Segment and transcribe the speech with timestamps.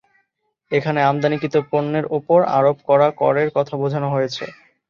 [0.71, 4.45] এখানে আমদানিকৃত পণ্যের উপর আরোপ করা করের কথা বোঝানো হয়েছে।